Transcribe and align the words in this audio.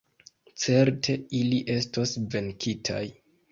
Certe 0.63 1.17
ili 1.41 1.61
estos 1.75 2.17
venkitaj. 2.37 3.07